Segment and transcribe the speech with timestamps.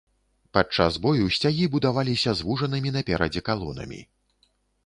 [0.57, 4.01] Падчас бою сцягі будаваліся звужанымі наперадзе калонамі.